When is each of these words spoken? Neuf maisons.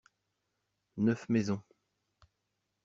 Neuf 0.97 1.29
maisons. 1.29 1.61